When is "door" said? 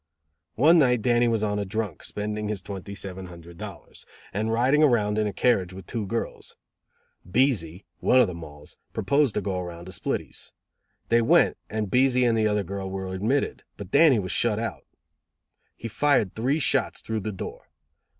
17.31-17.69